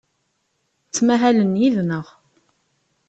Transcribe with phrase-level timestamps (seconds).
[0.87, 2.05] Ttmahalen yid-neɣ.